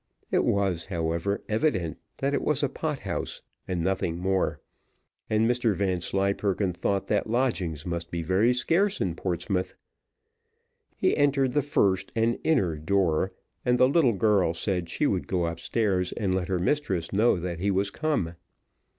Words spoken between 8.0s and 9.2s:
be very scarce in